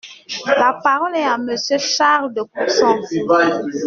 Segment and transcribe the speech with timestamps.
[0.57, 2.99] La parole est à Monsieur Charles de Courson.